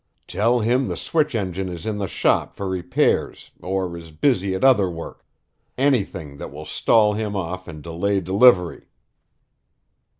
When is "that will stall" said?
6.37-7.13